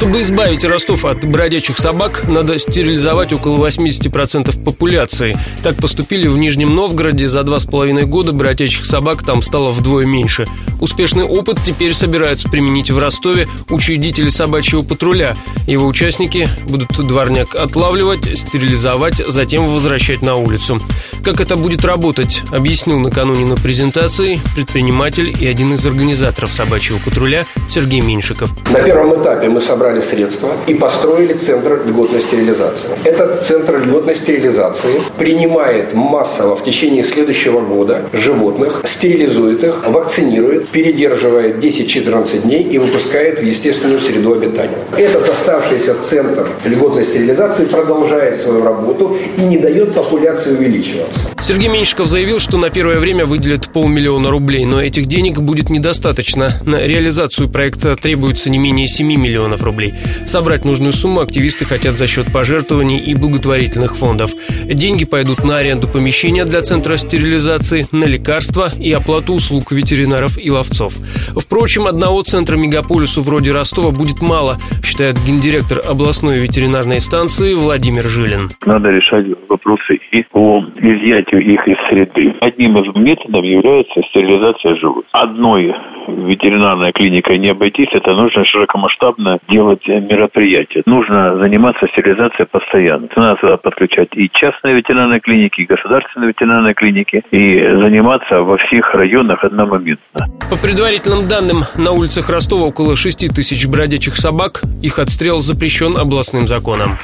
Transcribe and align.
Чтобы 0.00 0.22
избавить 0.22 0.64
Ростов 0.64 1.04
от 1.04 1.26
бродячих 1.26 1.76
собак, 1.76 2.26
надо 2.26 2.58
стерилизовать 2.58 3.34
около 3.34 3.68
80% 3.68 4.64
популяции. 4.64 5.38
Так 5.62 5.76
поступили 5.76 6.26
в 6.26 6.38
Нижнем 6.38 6.74
Новгороде. 6.74 7.28
За 7.28 7.42
два 7.42 7.60
с 7.60 7.66
половиной 7.66 8.06
года 8.06 8.32
бродячих 8.32 8.86
собак 8.86 9.22
там 9.22 9.42
стало 9.42 9.72
вдвое 9.72 10.06
меньше. 10.06 10.46
Успешный 10.80 11.24
опыт 11.24 11.58
теперь 11.62 11.92
собираются 11.92 12.48
применить 12.48 12.90
в 12.90 12.98
Ростове 12.98 13.46
учредители 13.68 14.30
собачьего 14.30 14.80
патруля. 14.80 15.36
Его 15.66 15.86
участники 15.86 16.48
будут 16.66 16.88
дворняк 17.06 17.54
отлавливать, 17.54 18.24
стерилизовать, 18.38 19.18
затем 19.18 19.68
возвращать 19.68 20.22
на 20.22 20.36
улицу. 20.36 20.80
Как 21.22 21.42
это 21.42 21.56
будет 21.56 21.84
работать, 21.84 22.40
объяснил 22.50 22.98
накануне 23.00 23.44
на 23.44 23.56
презентации 23.56 24.40
предприниматель 24.54 25.36
и 25.38 25.46
один 25.46 25.74
из 25.74 25.84
организаторов 25.84 26.54
собачьего 26.54 26.96
патруля 27.04 27.44
Сергей 27.68 28.00
Меньшиков. 28.00 28.50
На 28.70 28.80
первом 28.80 29.20
этапе 29.20 29.50
мы 29.50 29.60
собрали 29.60 29.89
средства 29.98 30.52
и 30.68 30.74
построили 30.74 31.32
центр 31.34 31.82
льготной 31.84 32.22
стерилизации. 32.22 32.90
Этот 33.04 33.44
центр 33.44 33.82
льготной 33.84 34.14
стерилизации 34.14 35.00
принимает 35.18 35.94
массово 35.94 36.56
в 36.56 36.64
течение 36.64 37.02
следующего 37.02 37.60
года 37.60 38.02
животных, 38.12 38.82
стерилизует 38.84 39.64
их, 39.64 39.88
вакцинирует, 39.88 40.68
передерживает 40.68 41.56
10-14 41.56 42.42
дней 42.42 42.62
и 42.62 42.78
выпускает 42.78 43.40
в 43.40 43.44
естественную 43.44 44.00
среду 44.00 44.34
обитания. 44.34 44.78
Этот 44.96 45.28
оставшийся 45.28 45.96
центр 46.00 46.46
льготной 46.64 47.04
стерилизации 47.04 47.64
продолжает 47.64 48.38
свою 48.38 48.62
работу 48.62 49.16
и 49.36 49.40
не 49.42 49.58
дает 49.58 49.94
популяции 49.94 50.52
увеличиваться. 50.52 51.20
Сергей 51.42 51.68
Меньшиков 51.68 52.06
заявил, 52.06 52.38
что 52.38 52.58
на 52.58 52.68
первое 52.70 52.98
время 52.98 53.24
выделят 53.24 53.72
полмиллиона 53.72 54.30
рублей, 54.30 54.66
но 54.66 54.82
этих 54.82 55.06
денег 55.06 55.40
будет 55.40 55.70
недостаточно. 55.70 56.52
На 56.64 56.86
реализацию 56.86 57.48
проекта 57.48 57.96
требуется 57.96 58.50
не 58.50 58.58
менее 58.58 58.86
7 58.86 59.06
миллионов 59.06 59.62
рублей. 59.62 59.79
Собрать 60.26 60.64
нужную 60.64 60.92
сумму 60.92 61.20
активисты 61.20 61.64
хотят 61.64 61.94
за 61.94 62.06
счет 62.06 62.32
пожертвований 62.32 62.98
и 62.98 63.14
благотворительных 63.14 63.96
фондов. 63.96 64.30
Деньги 64.64 65.04
пойдут 65.04 65.44
на 65.44 65.58
аренду 65.58 65.88
помещения 65.88 66.44
для 66.44 66.60
центра 66.62 66.96
стерилизации, 66.96 67.86
на 67.92 68.04
лекарства 68.04 68.68
и 68.78 68.92
оплату 68.92 69.34
услуг 69.34 69.72
ветеринаров 69.72 70.38
и 70.38 70.50
ловцов. 70.50 70.94
Впрочем, 71.36 71.86
одного 71.86 72.22
центра 72.22 72.56
мегаполису 72.56 73.22
вроде 73.22 73.52
Ростова 73.52 73.90
будет 73.90 74.20
мало, 74.20 74.58
считает 74.84 75.16
гендиректор 75.26 75.80
областной 75.86 76.38
ветеринарной 76.38 77.00
станции 77.00 77.54
Владимир 77.54 78.04
Жилин. 78.04 78.50
Надо 78.66 78.90
решать 78.90 79.26
вопросы 79.48 79.98
и 80.12 80.22
по 80.30 80.64
изъятию 80.76 81.40
их 81.40 81.60
из 81.66 81.76
среды. 81.88 82.34
Одним 82.40 82.78
из 82.78 82.94
методов 82.94 83.44
является 83.44 84.00
стерилизация 84.10 84.76
животных. 84.76 85.06
Одной 85.12 85.72
ветеринарной 86.08 86.92
клиникой 86.92 87.38
не 87.38 87.48
обойтись, 87.50 87.88
это 87.92 88.12
нужно 88.14 88.44
широкомасштабно 88.44 89.38
делать 89.48 89.86
мероприятия. 89.86 90.82
Нужно 90.86 91.36
заниматься 91.38 91.86
стерилизацией 91.88 92.46
постоянно. 92.46 93.08
Надо 93.16 93.56
подключать 93.56 94.08
и 94.14 94.30
частные 94.32 94.74
ветеринарные 94.74 95.20
клиники, 95.20 95.60
и 95.62 95.66
государственные 95.66 96.28
ветеринарные 96.28 96.74
клиники, 96.74 97.22
и 97.30 97.58
заниматься 97.58 98.40
во 98.42 98.56
всех 98.58 98.94
районах 98.94 99.44
одномоментно. 99.44 100.26
По 100.50 100.56
предварительным 100.56 101.28
данным, 101.28 101.64
на 101.76 101.92
улицах 101.92 102.30
Ростова 102.30 102.66
около 102.66 102.96
6 102.96 103.34
тысяч 103.34 103.66
бродячих 103.66 104.16
собак. 104.16 104.62
Их 104.82 104.98
отстрел 104.98 105.40
запрещен 105.40 105.96
областным 105.96 106.46
законом. 106.46 106.98